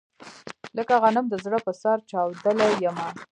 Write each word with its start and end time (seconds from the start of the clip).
لکه 0.77 0.93
غنم 1.03 1.25
د 1.29 1.33
زړه 1.43 1.59
په 1.65 1.71
سر 1.81 1.97
چاودلی 2.09 2.71
يمه 2.83 3.07